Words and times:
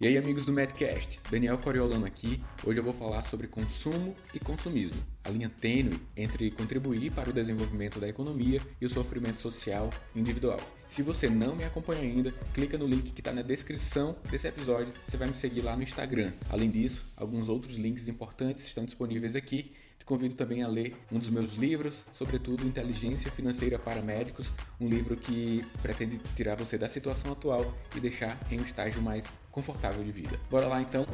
E 0.00 0.08
aí, 0.08 0.18
amigos 0.18 0.44
do 0.44 0.52
Medcast, 0.52 1.20
Daniel 1.30 1.56
Coriolano 1.56 2.04
aqui. 2.04 2.42
Hoje 2.66 2.80
eu 2.80 2.84
vou 2.84 2.92
falar 2.92 3.22
sobre 3.22 3.46
consumo 3.46 4.16
e 4.34 4.40
consumismo, 4.40 5.00
a 5.22 5.30
linha 5.30 5.48
tênue 5.48 6.00
entre 6.16 6.50
contribuir 6.50 7.12
para 7.12 7.30
o 7.30 7.32
desenvolvimento 7.32 8.00
da 8.00 8.08
economia 8.08 8.60
e 8.80 8.86
o 8.86 8.90
sofrimento 8.90 9.40
social 9.40 9.88
individual. 10.14 10.58
Se 10.84 11.00
você 11.00 11.30
não 11.30 11.54
me 11.54 11.62
acompanha 11.62 12.02
ainda, 12.02 12.32
clica 12.52 12.76
no 12.76 12.88
link 12.88 13.12
que 13.12 13.20
está 13.20 13.32
na 13.32 13.40
descrição 13.40 14.16
desse 14.28 14.48
episódio, 14.48 14.92
você 15.04 15.16
vai 15.16 15.28
me 15.28 15.34
seguir 15.34 15.60
lá 15.60 15.76
no 15.76 15.84
Instagram. 15.84 16.32
Além 16.50 16.70
disso, 16.70 17.06
alguns 17.16 17.48
outros 17.48 17.76
links 17.76 18.08
importantes 18.08 18.66
estão 18.66 18.84
disponíveis 18.84 19.36
aqui 19.36 19.70
te 19.98 20.04
convido 20.04 20.34
também 20.34 20.62
a 20.62 20.68
ler 20.68 20.96
um 21.10 21.18
dos 21.18 21.30
meus 21.30 21.54
livros, 21.54 22.04
sobretudo 22.12 22.66
Inteligência 22.66 23.30
Financeira 23.30 23.78
para 23.78 24.02
Médicos, 24.02 24.52
um 24.80 24.88
livro 24.88 25.16
que 25.16 25.64
pretende 25.80 26.18
tirar 26.36 26.56
você 26.56 26.76
da 26.76 26.88
situação 26.88 27.32
atual 27.32 27.74
e 27.96 28.00
deixar 28.00 28.38
em 28.50 28.58
um 28.58 28.62
estágio 28.62 29.00
mais 29.00 29.26
confortável 29.50 30.02
de 30.04 30.12
vida. 30.12 30.38
Bora 30.50 30.66
lá 30.66 30.82
então? 30.82 31.06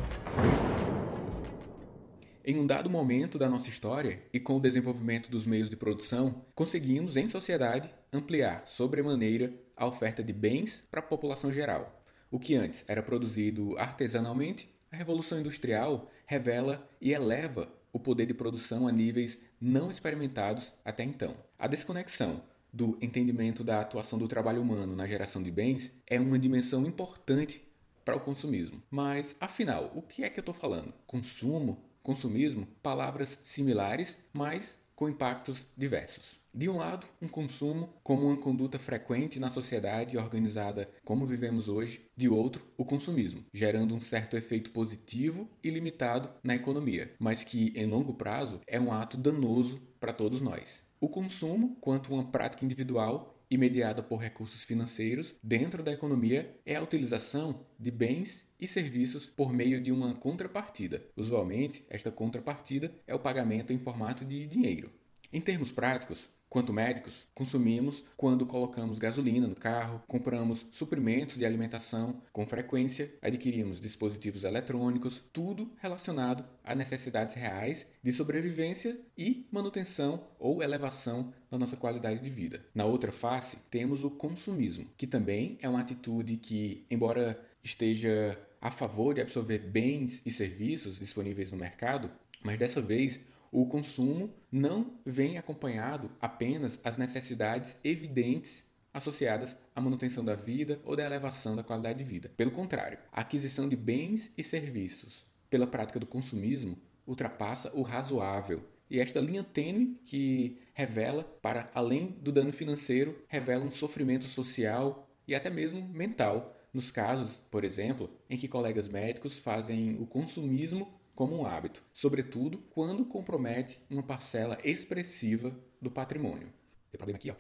Em 2.43 2.59
um 2.59 2.67
dado 2.67 2.91
momento 2.91 3.39
da 3.39 3.49
nossa 3.49 3.69
história 3.69 4.21
e 4.33 4.41
com 4.41 4.57
o 4.57 4.61
desenvolvimento 4.61 5.31
dos 5.31 5.47
meios 5.47 5.71
de 5.71 5.77
produção, 5.77 6.45
conseguimos, 6.55 7.17
em 7.17 7.29
sociedade, 7.29 7.91
ampliar 8.13 8.67
sobremaneira 8.67 9.53
a 9.77 9.87
oferta 9.87 10.23
de 10.23 10.33
bens 10.33 10.83
para 10.91 11.01
a 11.01 11.03
população 11.03 11.53
geral. 11.53 12.03
O 12.31 12.41
que 12.41 12.55
antes 12.55 12.85
era 12.89 13.03
produzido 13.03 13.77
artesanalmente, 13.79 14.75
a 14.91 14.97
Revolução 14.97 15.39
Industrial 15.39 16.11
revela 16.27 16.89
e 17.01 17.13
eleva 17.13 17.69
o 17.93 17.99
poder 17.99 18.27
de 18.27 18.35
produção 18.35 18.87
a 18.87 18.93
níveis 18.93 19.41
não 19.61 19.91
experimentados 19.91 20.73
até 20.85 21.03
então. 21.03 21.35
A 21.59 21.67
desconexão 21.67 22.43
do 22.73 22.97
entendimento 23.01 23.65
da 23.65 23.81
atuação 23.81 24.19
do 24.19 24.29
trabalho 24.29 24.63
humano 24.63 24.95
na 24.95 25.07
geração 25.07 25.43
de 25.43 25.51
bens 25.51 25.93
é 26.07 26.21
uma 26.21 26.39
dimensão 26.39 26.87
importante 26.87 27.63
para 28.05 28.17
o 28.17 28.21
consumismo. 28.21 28.83
Mas, 28.91 29.37
afinal, 29.41 29.91
o 29.95 30.03
que 30.03 30.25
é 30.25 30.31
que 30.31 30.39
eu 30.39 30.43
estou 30.43 30.55
falando? 30.55 30.93
Consumo? 31.07 31.85
Consumismo? 32.03 32.67
Palavras 32.83 33.39
similares, 33.43 34.19
mas 34.33 34.79
com 35.01 35.09
impactos 35.09 35.67
diversos. 35.75 36.37
De 36.53 36.69
um 36.69 36.77
lado, 36.77 37.07
um 37.23 37.27
consumo 37.27 37.89
como 38.03 38.27
uma 38.27 38.37
conduta 38.37 38.79
frequente 38.79 39.41
na 39.41 39.49
sociedade 39.49 40.19
organizada 40.19 40.91
como 41.03 41.25
vivemos 41.25 41.71
hoje, 41.71 42.05
de 42.15 42.29
outro, 42.29 42.67
o 42.77 42.85
consumismo, 42.85 43.43
gerando 43.51 43.95
um 43.95 44.01
certo 44.01 44.37
efeito 44.37 44.73
positivo 44.73 45.49
e 45.65 45.71
limitado 45.71 46.29
na 46.45 46.55
economia, 46.55 47.15
mas 47.19 47.43
que 47.43 47.73
em 47.75 47.87
longo 47.87 48.13
prazo 48.13 48.61
é 48.67 48.79
um 48.79 48.93
ato 48.93 49.17
danoso 49.17 49.81
para 49.99 50.13
todos 50.13 50.43
nós. 50.43 50.83
O 51.01 51.09
consumo, 51.09 51.79
quanto 51.81 52.13
uma 52.13 52.31
prática 52.31 52.63
individual, 52.63 53.40
e 53.51 53.59
mediada 53.59 54.03
por 54.03 54.21
recursos 54.21 54.63
financeiros 54.63 55.35
dentro 55.43 55.83
da 55.83 55.93
economia 55.93 56.57
é 56.65 56.77
a 56.77 56.83
utilização 56.83 57.67
de 57.79 57.91
bens 57.91 58.49
e 58.61 58.67
serviços 58.67 59.29
por 59.29 59.53
meio 59.53 59.81
de 59.81 59.91
uma 59.91 60.15
contrapartida. 60.15 61.03
Usualmente, 61.17 61.85
esta 61.89 62.13
contrapartida 62.13 62.95
é 63.07 63.15
o 63.15 63.19
pagamento 63.19 63.73
em 63.73 63.79
formato 63.79 64.25
de 64.25 64.47
dinheiro. 64.47 64.93
Em 65.33 65.41
termos 65.41 65.73
práticos, 65.73 66.29
quanto 66.51 66.73
médicos, 66.73 67.27
consumimos 67.33 68.03
quando 68.17 68.45
colocamos 68.45 68.99
gasolina 68.99 69.47
no 69.47 69.55
carro, 69.55 70.03
compramos 70.09 70.67
suprimentos 70.73 71.39
de 71.39 71.47
alimentação 71.47 72.21
com 72.33 72.45
frequência, 72.45 73.15
adquirimos 73.23 73.81
dispositivos 73.81 74.43
eletrônicos, 74.43 75.23
tudo 75.33 75.71
relacionado 75.81 76.45
a 76.65 76.75
necessidades 76.75 77.37
reais 77.37 77.87
de 78.03 78.11
sobrevivência 78.11 78.99
e 79.17 79.47
manutenção 79.53 80.25
ou 80.41 80.61
elevação 80.61 81.33
da 81.49 81.57
nossa 81.57 81.77
qualidade 81.77 82.21
de 82.21 82.31
vida. 82.31 82.65
Na 82.75 82.85
outra 82.85 83.13
face, 83.13 83.59
temos 83.71 84.03
o 84.03 84.11
consumismo, 84.11 84.87
que 84.97 85.07
também 85.07 85.57
é 85.63 85.69
uma 85.69 85.81
atitude 85.81 86.37
que, 86.37 86.85
embora 86.91 87.41
esteja 87.63 88.37
a 88.61 88.71
favor 88.71 89.15
de 89.15 89.21
absorver 89.21 89.59
bens 89.59 90.21
e 90.27 90.31
serviços 90.31 90.99
disponíveis 90.99 91.53
no 91.53 91.59
mercado, 91.59 92.11
mas 92.43 92.59
dessa 92.59 92.81
vez 92.81 93.21
o 93.51 93.67
consumo 93.67 94.33
não 94.51 94.99
vem 95.05 95.37
acompanhado 95.37 96.11
apenas 96.21 96.79
as 96.85 96.97
necessidades 96.97 97.79
evidentes 97.83 98.67
associadas 98.93 99.59
à 99.75 99.81
manutenção 99.81 100.25
da 100.25 100.35
vida 100.35 100.81
ou 100.85 100.97
da 100.97 101.05
elevação 101.05 101.57
da 101.57 101.63
qualidade 101.63 101.99
de 101.99 102.05
vida. 102.05 102.31
Pelo 102.37 102.51
contrário, 102.51 102.99
a 103.13 103.21
aquisição 103.21 103.69
de 103.69 103.77
bens 103.77 104.33
e 104.37 104.43
serviços 104.43 105.27
pela 105.49 105.67
prática 105.67 105.99
do 105.99 106.07
consumismo 106.07 106.79
ultrapassa 107.07 107.71
o 107.75 107.83
razoável. 107.83 108.65
E 108.89 108.99
esta 108.99 109.21
linha 109.21 109.45
tênue 109.45 109.99
que 110.05 110.59
revela, 110.75 111.23
para 111.41 111.71
além 111.75 112.09
do 112.21 112.33
dano 112.33 112.53
financeiro, 112.53 113.17
revela 113.29 113.65
um 113.65 113.71
sofrimento 113.71 114.25
social 114.25 115.09
e 115.27 115.35
até 115.35 115.49
mesmo 115.49 115.89
mental 115.89 116.57
nos 116.73 116.91
casos, 116.91 117.41
por 117.51 117.65
exemplo, 117.65 118.11
em 118.29 118.37
que 118.37 118.49
colegas 118.49 118.89
médicos 118.89 119.39
fazem 119.39 119.97
o 120.01 120.07
consumismo 120.07 121.00
como 121.21 121.37
um 121.37 121.45
hábito, 121.45 121.85
sobretudo 121.93 122.57
quando 122.71 123.05
compromete 123.05 123.77
uma 123.91 124.03
parcela 124.03 124.57
expressiva 124.65 125.55
do 125.79 125.91
patrimônio. 125.91 126.51
Tem 126.91 126.97
problema 126.97 127.19
aqui, 127.19 127.31
ó. 127.31 127.35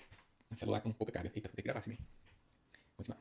Um 0.52 0.54
celular 0.54 0.82
com 0.82 0.92
pouca 0.92 1.10
carga. 1.10 1.32
Eita, 1.34 1.48
vou 1.48 1.56
que 1.56 1.62
gravar 1.62 1.78
assim. 1.78 1.96
Continuar. 2.94 3.18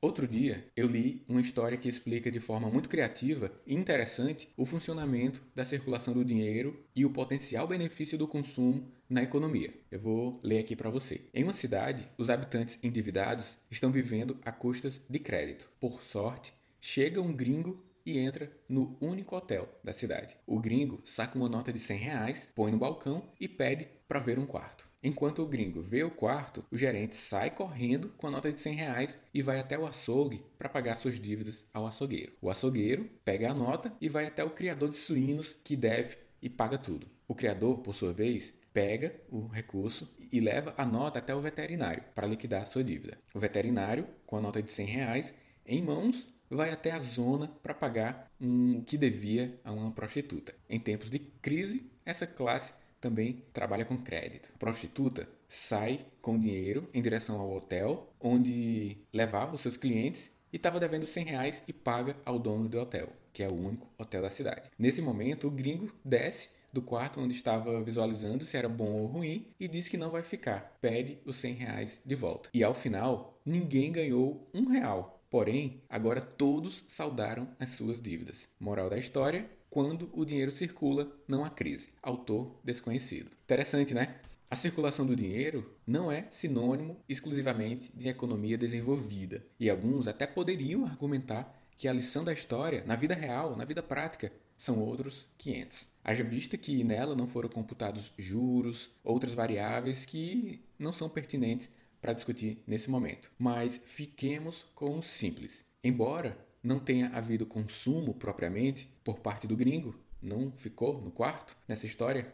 Outro 0.00 0.26
dia, 0.26 0.66
eu 0.74 0.86
li 0.86 1.22
uma 1.28 1.42
história 1.42 1.76
que 1.76 1.90
explica 1.90 2.30
de 2.30 2.40
forma 2.40 2.70
muito 2.70 2.88
criativa 2.88 3.52
e 3.66 3.74
interessante 3.74 4.48
o 4.56 4.64
funcionamento 4.64 5.44
da 5.54 5.62
circulação 5.62 6.14
do 6.14 6.24
dinheiro 6.24 6.82
e 6.96 7.04
o 7.04 7.10
potencial 7.10 7.68
benefício 7.68 8.16
do 8.16 8.26
consumo 8.26 8.90
na 9.10 9.22
economia. 9.22 9.74
Eu 9.90 10.00
vou 10.00 10.40
ler 10.42 10.60
aqui 10.60 10.74
para 10.74 10.88
você. 10.88 11.20
Em 11.34 11.44
uma 11.44 11.52
cidade, 11.52 12.08
os 12.16 12.30
habitantes 12.30 12.78
endividados 12.82 13.58
estão 13.70 13.92
vivendo 13.92 14.38
a 14.42 14.50
custas 14.50 15.02
de 15.06 15.18
crédito. 15.18 15.68
Por 15.78 16.02
sorte, 16.02 16.54
chega 16.80 17.20
um 17.20 17.30
gringo 17.30 17.84
e 18.08 18.18
entra 18.18 18.50
no 18.68 18.96
único 19.00 19.36
hotel 19.36 19.68
da 19.84 19.92
cidade. 19.92 20.34
O 20.46 20.58
gringo 20.58 21.00
saca 21.04 21.38
uma 21.38 21.48
nota 21.48 21.70
de 21.70 21.78
100 21.78 21.98
reais, 21.98 22.48
põe 22.54 22.72
no 22.72 22.78
balcão 22.78 23.22
e 23.38 23.46
pede 23.46 23.86
para 24.08 24.18
ver 24.18 24.38
um 24.38 24.46
quarto. 24.46 24.88
Enquanto 25.02 25.42
o 25.42 25.46
gringo 25.46 25.82
vê 25.82 26.02
o 26.02 26.10
quarto, 26.10 26.64
o 26.72 26.76
gerente 26.76 27.14
sai 27.14 27.50
correndo 27.50 28.08
com 28.16 28.26
a 28.26 28.30
nota 28.30 28.50
de 28.50 28.58
100 28.60 28.74
reais 28.74 29.18
e 29.34 29.42
vai 29.42 29.60
até 29.60 29.78
o 29.78 29.86
açougue 29.86 30.42
para 30.58 30.70
pagar 30.70 30.94
suas 30.94 31.20
dívidas 31.20 31.66
ao 31.72 31.86
açougueiro. 31.86 32.32
O 32.40 32.48
açougueiro 32.48 33.08
pega 33.24 33.50
a 33.50 33.54
nota 33.54 33.92
e 34.00 34.08
vai 34.08 34.26
até 34.26 34.42
o 34.42 34.50
criador 34.50 34.88
de 34.88 34.96
suínos 34.96 35.54
que 35.62 35.76
deve 35.76 36.16
e 36.40 36.48
paga 36.48 36.78
tudo. 36.78 37.06
O 37.28 37.34
criador, 37.34 37.78
por 37.78 37.94
sua 37.94 38.12
vez, 38.12 38.58
pega 38.72 39.14
o 39.28 39.46
recurso 39.46 40.16
e 40.32 40.40
leva 40.40 40.74
a 40.78 40.86
nota 40.86 41.18
até 41.18 41.34
o 41.34 41.40
veterinário 41.40 42.02
para 42.14 42.26
liquidar 42.26 42.66
sua 42.66 42.82
dívida. 42.82 43.18
O 43.34 43.38
veterinário, 43.38 44.06
com 44.24 44.36
a 44.36 44.40
nota 44.40 44.62
de 44.62 44.70
100 44.70 44.86
reais 44.86 45.34
em 45.66 45.82
mãos, 45.82 46.28
vai 46.50 46.70
até 46.70 46.90
a 46.90 46.98
zona 46.98 47.48
para 47.62 47.74
pagar 47.74 48.30
um, 48.40 48.78
o 48.78 48.82
que 48.82 48.96
devia 48.96 49.58
a 49.64 49.72
uma 49.72 49.90
prostituta. 49.90 50.54
Em 50.68 50.78
tempos 50.78 51.10
de 51.10 51.18
crise, 51.18 51.90
essa 52.04 52.26
classe 52.26 52.72
também 53.00 53.44
trabalha 53.52 53.84
com 53.84 53.96
crédito. 53.96 54.50
A 54.54 54.58
prostituta 54.58 55.28
sai 55.46 56.00
com 56.20 56.38
dinheiro 56.38 56.88
em 56.92 57.00
direção 57.00 57.40
ao 57.40 57.50
hotel 57.52 58.12
onde 58.20 58.98
levava 59.12 59.54
os 59.54 59.60
seus 59.60 59.76
clientes 59.76 60.32
e 60.52 60.56
estava 60.56 60.80
devendo 60.80 61.06
100 61.06 61.24
reais 61.24 61.62
e 61.68 61.72
paga 61.72 62.16
ao 62.24 62.38
dono 62.38 62.68
do 62.68 62.78
hotel, 62.78 63.08
que 63.32 63.42
é 63.42 63.48
o 63.48 63.54
único 63.54 63.88
hotel 63.98 64.22
da 64.22 64.30
cidade. 64.30 64.70
Nesse 64.78 65.02
momento, 65.02 65.46
o 65.46 65.50
gringo 65.50 65.92
desce 66.04 66.50
do 66.72 66.82
quarto 66.82 67.20
onde 67.20 67.34
estava 67.34 67.82
visualizando 67.82 68.44
se 68.44 68.56
era 68.56 68.68
bom 68.68 68.92
ou 68.92 69.06
ruim 69.06 69.46
e 69.58 69.66
diz 69.66 69.88
que 69.88 69.96
não 69.96 70.10
vai 70.10 70.22
ficar. 70.22 70.76
Pede 70.80 71.18
os 71.24 71.36
100 71.36 71.54
reais 71.54 72.00
de 72.04 72.14
volta. 72.14 72.50
E 72.52 72.62
ao 72.62 72.74
final, 72.74 73.40
ninguém 73.44 73.90
ganhou 73.90 74.48
um 74.52 74.66
real. 74.66 75.17
Porém, 75.30 75.82
agora 75.88 76.22
todos 76.22 76.84
saudaram 76.88 77.48
as 77.60 77.70
suas 77.70 78.00
dívidas. 78.00 78.48
Moral 78.58 78.88
da 78.88 78.98
história: 78.98 79.48
quando 79.68 80.10
o 80.14 80.24
dinheiro 80.24 80.50
circula, 80.50 81.10
não 81.26 81.44
há 81.44 81.50
crise. 81.50 81.90
Autor 82.02 82.58
desconhecido. 82.64 83.30
Interessante, 83.44 83.92
né? 83.92 84.16
A 84.50 84.56
circulação 84.56 85.04
do 85.04 85.14
dinheiro 85.14 85.70
não 85.86 86.10
é 86.10 86.26
sinônimo 86.30 86.96
exclusivamente 87.06 87.92
de 87.94 88.08
economia 88.08 88.56
desenvolvida, 88.56 89.44
e 89.60 89.68
alguns 89.68 90.08
até 90.08 90.26
poderiam 90.26 90.86
argumentar 90.86 91.54
que 91.76 91.86
a 91.86 91.92
lição 91.92 92.24
da 92.24 92.32
história, 92.32 92.82
na 92.86 92.96
vida 92.96 93.14
real, 93.14 93.54
na 93.54 93.66
vida 93.66 93.82
prática, 93.82 94.32
são 94.56 94.80
outros 94.80 95.28
500. 95.36 95.86
Haja 96.02 96.24
vista 96.24 96.56
que 96.56 96.82
nela 96.82 97.14
não 97.14 97.26
foram 97.26 97.50
computados 97.50 98.12
juros, 98.16 98.90
outras 99.04 99.34
variáveis 99.34 100.06
que 100.06 100.64
não 100.78 100.92
são 100.92 101.10
pertinentes 101.10 101.70
para 102.00 102.12
discutir 102.12 102.62
nesse 102.66 102.90
momento. 102.90 103.30
Mas 103.38 103.80
fiquemos 103.86 104.66
com 104.74 104.98
o 104.98 105.02
simples. 105.02 105.66
Embora 105.82 106.38
não 106.62 106.78
tenha 106.78 107.08
havido 107.08 107.46
consumo 107.46 108.14
propriamente 108.14 108.88
por 109.04 109.20
parte 109.20 109.46
do 109.46 109.56
gringo, 109.56 109.98
não 110.20 110.52
ficou 110.56 111.00
no 111.00 111.10
quarto 111.10 111.56
nessa 111.66 111.86
história? 111.86 112.32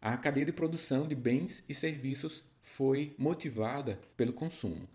A 0.00 0.16
cadeia 0.16 0.46
de 0.46 0.52
produção 0.52 1.06
de 1.06 1.14
bens 1.14 1.62
e 1.68 1.74
serviços 1.74 2.42
foi 2.62 3.14
motivada 3.18 4.00
pelo 4.16 4.32
consumo, 4.32 4.88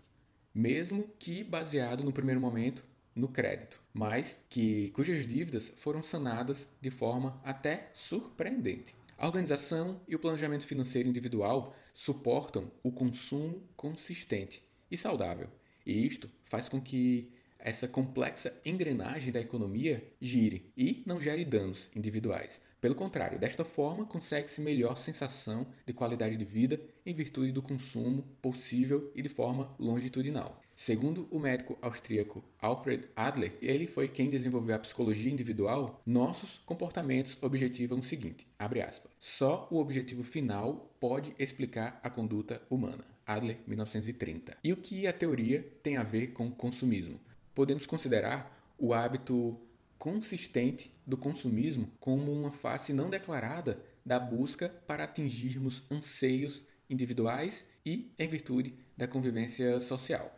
mesmo 0.52 1.08
que 1.18 1.44
baseado 1.44 2.02
no 2.02 2.12
primeiro 2.12 2.40
momento 2.40 2.84
no 3.14 3.28
crédito, 3.28 3.80
mas 3.94 4.38
que 4.50 4.90
cujas 4.90 5.26
dívidas 5.26 5.72
foram 5.76 6.02
sanadas 6.02 6.68
de 6.80 6.90
forma 6.90 7.36
até 7.42 7.88
surpreendente. 7.92 8.94
A 9.18 9.26
organização 9.26 10.00
e 10.06 10.14
o 10.14 10.18
planejamento 10.18 10.66
financeiro 10.66 11.08
individual 11.08 11.74
suportam 11.92 12.70
o 12.82 12.92
consumo 12.92 13.66
consistente 13.74 14.62
e 14.90 14.96
saudável, 14.96 15.48
e 15.86 16.06
isto 16.06 16.30
faz 16.44 16.68
com 16.68 16.80
que 16.80 17.32
essa 17.66 17.88
complexa 17.88 18.56
engrenagem 18.64 19.32
da 19.32 19.40
economia 19.40 20.06
gire 20.20 20.72
e 20.76 21.02
não 21.04 21.20
gere 21.20 21.44
danos 21.44 21.90
individuais. 21.96 22.60
Pelo 22.80 22.94
contrário, 22.94 23.40
desta 23.40 23.64
forma 23.64 24.06
consegue-se 24.06 24.60
melhor 24.60 24.96
sensação 24.96 25.66
de 25.84 25.92
qualidade 25.92 26.36
de 26.36 26.44
vida 26.44 26.80
em 27.04 27.12
virtude 27.12 27.50
do 27.50 27.60
consumo 27.60 28.22
possível 28.40 29.10
e 29.16 29.20
de 29.20 29.28
forma 29.28 29.74
longitudinal. 29.80 30.62
Segundo 30.76 31.26
o 31.28 31.40
médico 31.40 31.76
austríaco 31.82 32.44
Alfred 32.60 33.08
Adler, 33.16 33.56
ele 33.60 33.88
foi 33.88 34.06
quem 34.06 34.30
desenvolveu 34.30 34.76
a 34.76 34.78
psicologia 34.78 35.32
individual, 35.32 36.00
nossos 36.06 36.58
comportamentos 36.58 37.36
objetivam 37.40 37.98
o 37.98 38.02
seguinte, 38.02 38.46
aspas, 38.58 39.10
só 39.18 39.66
o 39.72 39.80
objetivo 39.80 40.22
final 40.22 40.94
pode 41.00 41.34
explicar 41.36 41.98
a 42.00 42.08
conduta 42.08 42.62
humana. 42.70 43.04
Adler, 43.26 43.58
1930. 43.66 44.56
E 44.62 44.72
o 44.72 44.76
que 44.76 45.06
a 45.06 45.12
teoria 45.12 45.66
tem 45.82 45.96
a 45.96 46.04
ver 46.04 46.28
com 46.28 46.48
consumismo? 46.48 47.18
Podemos 47.56 47.86
considerar 47.86 48.54
o 48.78 48.92
hábito 48.92 49.58
consistente 49.98 50.92
do 51.06 51.16
consumismo 51.16 51.90
como 51.98 52.30
uma 52.30 52.50
face 52.50 52.92
não 52.92 53.08
declarada 53.08 53.82
da 54.04 54.20
busca 54.20 54.68
para 54.86 55.04
atingirmos 55.04 55.82
anseios 55.90 56.62
individuais 56.88 57.64
e 57.84 58.12
em 58.18 58.28
virtude 58.28 58.74
da 58.94 59.08
convivência 59.08 59.80
social. 59.80 60.30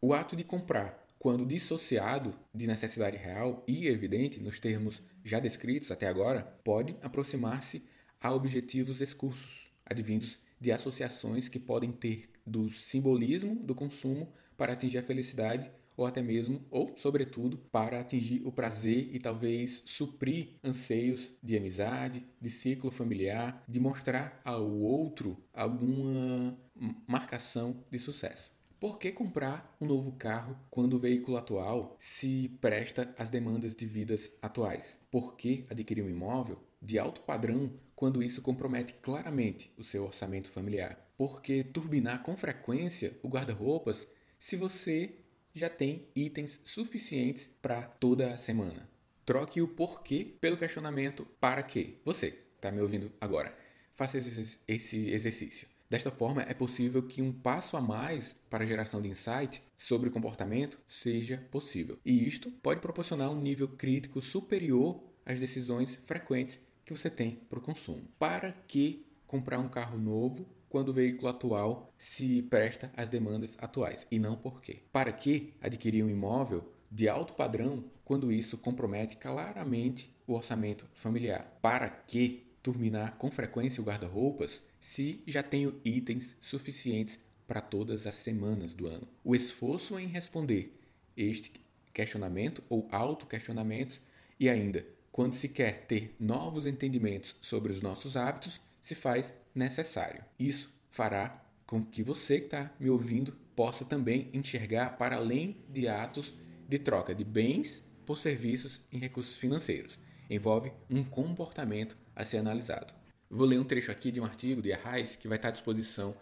O 0.00 0.12
ato 0.12 0.34
de 0.34 0.42
comprar, 0.42 1.06
quando 1.16 1.46
dissociado 1.46 2.34
de 2.52 2.66
necessidade 2.66 3.16
real 3.16 3.62
e 3.68 3.86
evidente 3.86 4.40
nos 4.40 4.58
termos 4.58 5.00
já 5.22 5.38
descritos 5.38 5.92
até 5.92 6.08
agora, 6.08 6.42
pode 6.64 6.96
aproximar-se 7.00 7.84
a 8.20 8.34
objetivos 8.34 9.00
excursos, 9.00 9.70
advindos 9.86 10.40
de 10.60 10.72
associações 10.72 11.48
que 11.48 11.60
podem 11.60 11.92
ter 11.92 12.28
do 12.44 12.68
simbolismo 12.68 13.54
do 13.54 13.76
consumo 13.76 14.32
para 14.56 14.72
atingir 14.72 14.98
a 14.98 15.02
felicidade 15.04 15.70
ou 15.96 16.06
até 16.06 16.22
mesmo, 16.22 16.64
ou 16.70 16.92
sobretudo, 16.96 17.58
para 17.70 18.00
atingir 18.00 18.42
o 18.44 18.52
prazer 18.52 19.10
e 19.12 19.18
talvez 19.18 19.82
suprir 19.86 20.48
anseios 20.62 21.32
de 21.42 21.56
amizade, 21.56 22.24
de 22.40 22.50
ciclo 22.50 22.90
familiar, 22.90 23.62
de 23.68 23.80
mostrar 23.80 24.40
ao 24.44 24.68
outro 24.70 25.36
alguma 25.52 26.58
marcação 27.06 27.84
de 27.90 27.98
sucesso. 27.98 28.52
Por 28.84 28.98
que 28.98 29.12
comprar 29.12 29.74
um 29.80 29.86
novo 29.86 30.12
carro 30.12 30.58
quando 30.68 30.94
o 30.94 30.98
veículo 30.98 31.38
atual 31.38 31.94
se 31.98 32.50
presta 32.60 33.14
às 33.16 33.30
demandas 33.30 33.74
de 33.74 33.86
vidas 33.86 34.32
atuais? 34.42 35.00
Por 35.10 35.36
que 35.36 35.64
adquirir 35.70 36.04
um 36.04 36.10
imóvel 36.10 36.58
de 36.82 36.98
alto 36.98 37.22
padrão 37.22 37.72
quando 37.94 38.22
isso 38.22 38.42
compromete 38.42 38.92
claramente 39.00 39.72
o 39.78 39.84
seu 39.84 40.04
orçamento 40.04 40.50
familiar? 40.50 40.98
Por 41.16 41.40
que 41.40 41.64
turbinar 41.64 42.22
com 42.22 42.36
frequência 42.36 43.18
o 43.22 43.28
guarda-roupas 43.28 44.06
se 44.38 44.54
você 44.54 45.23
já 45.54 45.70
tem 45.70 46.08
itens 46.16 46.60
suficientes 46.64 47.48
para 47.62 47.82
toda 47.82 48.34
a 48.34 48.36
semana. 48.36 48.88
Troque 49.24 49.62
o 49.62 49.68
porquê 49.68 50.36
pelo 50.40 50.56
questionamento 50.56 51.26
para 51.40 51.62
quê. 51.62 51.94
Você 52.04 52.38
está 52.56 52.70
me 52.72 52.80
ouvindo 52.80 53.10
agora. 53.20 53.56
Faça 53.94 54.18
esse 54.18 55.08
exercício. 55.08 55.68
Desta 55.88 56.10
forma, 56.10 56.42
é 56.42 56.54
possível 56.54 57.02
que 57.02 57.22
um 57.22 57.32
passo 57.32 57.76
a 57.76 57.80
mais 57.80 58.34
para 58.50 58.64
a 58.64 58.66
geração 58.66 59.00
de 59.00 59.08
insight 59.08 59.62
sobre 59.76 60.10
comportamento 60.10 60.80
seja 60.86 61.38
possível. 61.50 61.98
E 62.04 62.26
isto 62.26 62.50
pode 62.50 62.80
proporcionar 62.80 63.30
um 63.30 63.40
nível 63.40 63.68
crítico 63.68 64.20
superior 64.20 65.00
às 65.24 65.38
decisões 65.38 65.94
frequentes 65.94 66.58
que 66.84 66.92
você 66.92 67.08
tem 67.08 67.36
para 67.48 67.58
o 67.58 67.62
consumo. 67.62 68.08
Para 68.18 68.52
que 68.66 69.06
comprar 69.26 69.58
um 69.58 69.68
carro 69.68 69.98
novo 69.98 70.46
quando 70.74 70.88
o 70.88 70.92
veículo 70.92 71.28
atual 71.28 71.94
se 71.96 72.42
presta 72.42 72.90
às 72.96 73.08
demandas 73.08 73.56
atuais 73.60 74.08
e 74.10 74.18
não 74.18 74.34
por 74.34 74.60
quê. 74.60 74.82
Para 74.90 75.12
que 75.12 75.54
adquirir 75.60 76.02
um 76.02 76.10
imóvel 76.10 76.68
de 76.90 77.08
alto 77.08 77.34
padrão 77.34 77.84
quando 78.04 78.32
isso 78.32 78.58
compromete 78.58 79.16
claramente 79.16 80.12
o 80.26 80.34
orçamento 80.34 80.84
familiar? 80.92 81.60
Para 81.62 81.88
que 81.88 82.48
turminar 82.60 83.16
com 83.18 83.30
frequência 83.30 83.80
o 83.80 83.86
guarda-roupas 83.86 84.64
se 84.80 85.22
já 85.28 85.44
tenho 85.44 85.80
itens 85.84 86.36
suficientes 86.40 87.20
para 87.46 87.60
todas 87.60 88.04
as 88.04 88.16
semanas 88.16 88.74
do 88.74 88.88
ano? 88.88 89.06
O 89.22 89.36
esforço 89.36 89.96
em 89.96 90.08
responder 90.08 90.76
este 91.16 91.52
questionamento 91.92 92.64
ou 92.68 92.88
auto-questionamentos 92.90 94.00
e 94.40 94.48
ainda 94.48 94.84
quando 95.12 95.34
se 95.34 95.50
quer 95.50 95.86
ter 95.86 96.16
novos 96.18 96.66
entendimentos 96.66 97.36
sobre 97.40 97.70
os 97.70 97.80
nossos 97.80 98.16
hábitos, 98.16 98.60
se 98.84 98.94
faz 98.94 99.32
necessário. 99.54 100.22
Isso 100.38 100.78
fará 100.90 101.42
com 101.64 101.82
que 101.82 102.02
você 102.02 102.38
que 102.38 102.44
está 102.44 102.70
me 102.78 102.90
ouvindo 102.90 103.32
possa 103.56 103.82
também 103.82 104.28
enxergar 104.34 104.98
para 104.98 105.16
além 105.16 105.56
de 105.70 105.88
atos 105.88 106.34
de 106.68 106.78
troca 106.78 107.14
de 107.14 107.24
bens 107.24 107.82
por 108.04 108.18
serviços 108.18 108.82
em 108.92 108.98
recursos 108.98 109.38
financeiros. 109.38 109.98
Envolve 110.28 110.70
um 110.90 111.02
comportamento 111.02 111.96
a 112.14 112.26
ser 112.26 112.36
analisado. 112.36 112.92
Vou 113.30 113.46
ler 113.46 113.58
um 113.58 113.64
trecho 113.64 113.90
aqui 113.90 114.10
de 114.10 114.20
um 114.20 114.24
artigo 114.26 114.60
de 114.60 114.74
Arraes 114.74 115.16
que 115.16 115.28
vai 115.28 115.38
estar 115.38 115.48
à 115.48 115.52
disposição 115.52 116.14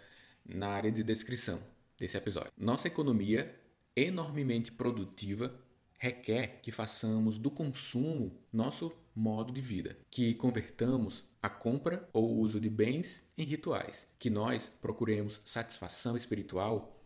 na 0.48 0.68
área 0.68 0.92
de 0.92 1.02
descrição 1.02 1.58
desse 1.98 2.16
episódio. 2.16 2.52
Nossa 2.56 2.86
economia 2.86 3.52
enormemente 3.96 4.70
produtiva 4.70 5.52
requer 6.02 6.58
que 6.60 6.72
façamos 6.72 7.38
do 7.38 7.48
consumo 7.48 8.36
nosso 8.52 8.92
modo 9.14 9.52
de 9.52 9.60
vida, 9.60 9.96
que 10.10 10.34
convertamos 10.34 11.24
a 11.40 11.48
compra 11.48 12.08
ou 12.12 12.28
o 12.28 12.38
uso 12.40 12.58
de 12.58 12.68
bens 12.68 13.24
em 13.38 13.44
rituais, 13.44 14.08
que 14.18 14.28
nós 14.28 14.68
procuremos 14.80 15.40
satisfação 15.44 16.16
espiritual 16.16 17.00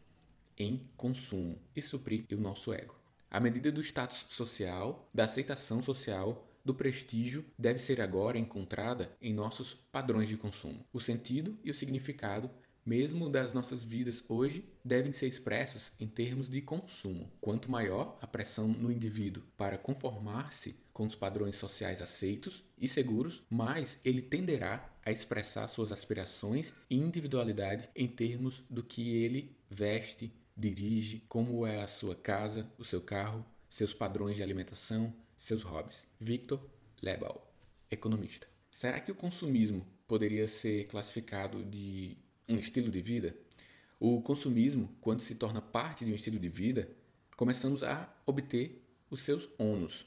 em 0.56 0.88
consumo 0.96 1.58
e 1.76 1.82
suprir 1.82 2.24
o 2.32 2.40
nosso 2.40 2.72
ego. 2.72 2.94
A 3.30 3.38
medida 3.38 3.70
do 3.70 3.82
status 3.82 4.24
social, 4.30 5.06
da 5.12 5.24
aceitação 5.24 5.82
social, 5.82 6.48
do 6.64 6.74
prestígio 6.74 7.44
deve 7.58 7.78
ser 7.78 8.00
agora 8.00 8.38
encontrada 8.38 9.14
em 9.20 9.34
nossos 9.34 9.74
padrões 9.74 10.30
de 10.30 10.38
consumo. 10.38 10.82
O 10.90 11.00
sentido 11.00 11.58
e 11.62 11.70
o 11.70 11.74
significado 11.74 12.50
mesmo 12.86 13.28
das 13.28 13.52
nossas 13.52 13.84
vidas 13.84 14.24
hoje, 14.28 14.64
devem 14.84 15.12
ser 15.12 15.26
expressos 15.26 15.92
em 15.98 16.06
termos 16.06 16.48
de 16.48 16.62
consumo. 16.62 17.28
Quanto 17.40 17.68
maior 17.68 18.16
a 18.22 18.26
pressão 18.26 18.68
no 18.68 18.92
indivíduo 18.92 19.42
para 19.56 19.76
conformar-se 19.76 20.76
com 20.92 21.04
os 21.04 21.16
padrões 21.16 21.56
sociais 21.56 22.00
aceitos 22.00 22.62
e 22.78 22.86
seguros, 22.86 23.42
mais 23.50 23.98
ele 24.04 24.22
tenderá 24.22 24.88
a 25.04 25.10
expressar 25.10 25.66
suas 25.66 25.90
aspirações 25.90 26.72
e 26.88 26.96
individualidade 26.96 27.88
em 27.94 28.06
termos 28.06 28.62
do 28.70 28.82
que 28.82 29.16
ele 29.16 29.56
veste, 29.68 30.32
dirige, 30.56 31.24
como 31.28 31.66
é 31.66 31.82
a 31.82 31.88
sua 31.88 32.14
casa, 32.14 32.70
o 32.78 32.84
seu 32.84 33.00
carro, 33.00 33.44
seus 33.68 33.92
padrões 33.92 34.36
de 34.36 34.42
alimentação, 34.42 35.12
seus 35.36 35.62
hobbies. 35.62 36.06
Victor 36.18 36.60
Lebel, 37.02 37.42
economista. 37.90 38.46
Será 38.70 39.00
que 39.00 39.12
o 39.12 39.14
consumismo 39.14 39.86
poderia 40.06 40.46
ser 40.46 40.86
classificado 40.86 41.64
de 41.64 42.16
um 42.48 42.58
estilo 42.58 42.90
de 42.90 43.00
vida, 43.00 43.36
o 43.98 44.20
consumismo, 44.20 44.94
quando 45.00 45.20
se 45.20 45.36
torna 45.36 45.60
parte 45.62 46.04
de 46.04 46.12
um 46.12 46.14
estilo 46.14 46.38
de 46.38 46.48
vida, 46.48 46.88
começamos 47.36 47.82
a 47.82 48.14
obter 48.26 48.82
os 49.10 49.20
seus 49.20 49.48
ônus, 49.58 50.06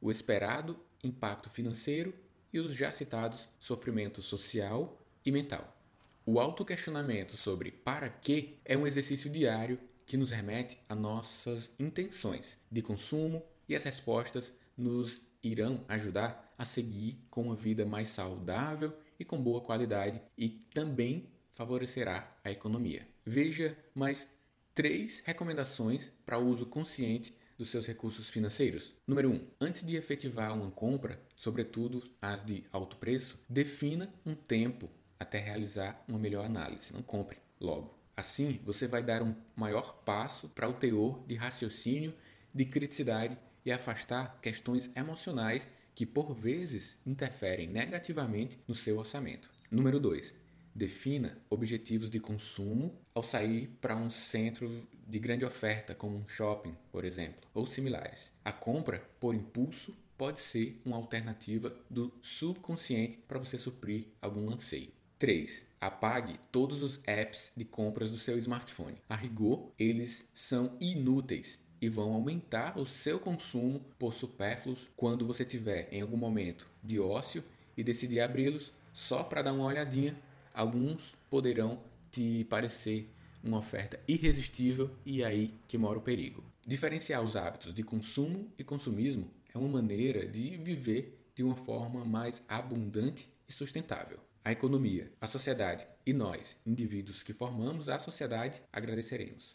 o 0.00 0.10
esperado 0.10 0.78
impacto 1.02 1.50
financeiro 1.50 2.14
e 2.52 2.58
os 2.58 2.74
já 2.74 2.90
citados 2.90 3.48
sofrimento 3.58 4.22
social 4.22 5.00
e 5.24 5.30
mental. 5.30 5.76
O 6.24 6.40
autoquestionamento 6.40 7.36
sobre 7.36 7.70
para 7.70 8.08
que 8.08 8.58
é 8.64 8.76
um 8.76 8.86
exercício 8.86 9.30
diário 9.30 9.78
que 10.06 10.16
nos 10.16 10.30
remete 10.30 10.78
a 10.88 10.94
nossas 10.94 11.72
intenções 11.78 12.58
de 12.70 12.82
consumo 12.82 13.42
e 13.68 13.76
as 13.76 13.84
respostas 13.84 14.54
nos 14.76 15.20
irão 15.42 15.84
ajudar 15.88 16.52
a 16.56 16.64
seguir 16.64 17.18
com 17.30 17.42
uma 17.42 17.54
vida 17.54 17.84
mais 17.84 18.08
saudável 18.08 18.92
e 19.18 19.24
com 19.24 19.40
boa 19.40 19.60
qualidade 19.60 20.20
e 20.36 20.48
também 20.48 21.28
favorecerá 21.58 22.38
a 22.44 22.52
economia. 22.52 23.04
Veja 23.26 23.76
mais 23.92 24.28
três 24.72 25.20
recomendações 25.26 26.08
para 26.24 26.38
uso 26.38 26.66
consciente 26.66 27.36
dos 27.58 27.68
seus 27.68 27.84
recursos 27.84 28.30
financeiros. 28.30 28.94
Número 29.04 29.28
1. 29.28 29.34
Um, 29.34 29.46
antes 29.60 29.84
de 29.84 29.96
efetivar 29.96 30.54
uma 30.54 30.70
compra, 30.70 31.20
sobretudo 31.34 32.00
as 32.22 32.44
de 32.44 32.62
alto 32.70 32.96
preço, 32.98 33.40
defina 33.48 34.08
um 34.24 34.36
tempo 34.36 34.88
até 35.18 35.40
realizar 35.40 36.00
uma 36.06 36.20
melhor 36.20 36.44
análise. 36.44 36.94
Não 36.94 37.02
compre 37.02 37.38
logo. 37.60 37.92
Assim, 38.16 38.60
você 38.64 38.86
vai 38.86 39.02
dar 39.02 39.20
um 39.20 39.34
maior 39.56 40.04
passo 40.04 40.48
para 40.50 40.68
o 40.68 40.74
teor 40.74 41.24
de 41.26 41.34
raciocínio, 41.34 42.14
de 42.54 42.64
criticidade 42.66 43.36
e 43.64 43.72
afastar 43.72 44.38
questões 44.40 44.88
emocionais 44.94 45.68
que 45.92 46.06
por 46.06 46.32
vezes 46.32 46.98
interferem 47.04 47.66
negativamente 47.66 48.60
no 48.68 48.76
seu 48.76 48.98
orçamento. 48.98 49.50
Número 49.68 49.98
2. 49.98 50.46
Defina 50.78 51.36
objetivos 51.50 52.08
de 52.08 52.20
consumo 52.20 52.94
ao 53.12 53.20
sair 53.20 53.68
para 53.80 53.96
um 53.96 54.08
centro 54.08 54.86
de 55.08 55.18
grande 55.18 55.44
oferta, 55.44 55.92
como 55.92 56.16
um 56.16 56.28
shopping, 56.28 56.72
por 56.92 57.04
exemplo, 57.04 57.50
ou 57.52 57.66
similares. 57.66 58.30
A 58.44 58.52
compra 58.52 59.02
por 59.18 59.34
impulso 59.34 59.92
pode 60.16 60.38
ser 60.38 60.80
uma 60.86 60.96
alternativa 60.96 61.76
do 61.90 62.14
subconsciente 62.20 63.18
para 63.26 63.40
você 63.40 63.58
suprir 63.58 64.06
algum 64.22 64.52
anseio. 64.52 64.92
3. 65.18 65.66
Apague 65.80 66.38
todos 66.52 66.84
os 66.84 67.00
apps 67.08 67.50
de 67.56 67.64
compras 67.64 68.12
do 68.12 68.16
seu 68.16 68.38
smartphone. 68.38 69.02
A 69.08 69.16
rigor, 69.16 69.72
eles 69.76 70.28
são 70.32 70.76
inúteis 70.78 71.58
e 71.80 71.88
vão 71.88 72.12
aumentar 72.12 72.78
o 72.78 72.86
seu 72.86 73.18
consumo 73.18 73.84
por 73.98 74.14
supérfluos 74.14 74.88
quando 74.94 75.26
você 75.26 75.44
tiver 75.44 75.88
em 75.90 76.02
algum 76.02 76.16
momento 76.16 76.70
de 76.84 77.00
ócio 77.00 77.42
e 77.76 77.82
decidir 77.82 78.20
abri-los 78.20 78.72
só 78.92 79.24
para 79.24 79.42
dar 79.42 79.52
uma 79.52 79.64
olhadinha. 79.64 80.16
Alguns 80.52 81.14
poderão 81.30 81.80
te 82.10 82.44
parecer 82.44 83.10
uma 83.42 83.58
oferta 83.58 84.00
irresistível 84.06 84.90
e 85.04 85.22
é 85.22 85.26
aí 85.26 85.54
que 85.66 85.78
mora 85.78 85.98
o 85.98 86.02
perigo. 86.02 86.44
Diferenciar 86.66 87.22
os 87.22 87.36
hábitos 87.36 87.72
de 87.72 87.82
consumo 87.82 88.52
e 88.58 88.64
consumismo 88.64 89.30
é 89.54 89.58
uma 89.58 89.68
maneira 89.68 90.26
de 90.26 90.56
viver 90.56 91.18
de 91.34 91.42
uma 91.42 91.56
forma 91.56 92.04
mais 92.04 92.42
abundante 92.48 93.26
e 93.48 93.52
sustentável. 93.52 94.18
A 94.44 94.52
economia, 94.52 95.12
a 95.20 95.26
sociedade 95.26 95.86
e 96.06 96.12
nós, 96.12 96.56
indivíduos 96.66 97.22
que 97.22 97.32
formamos 97.32 97.88
a 97.88 97.98
sociedade, 97.98 98.62
agradeceremos. 98.72 99.54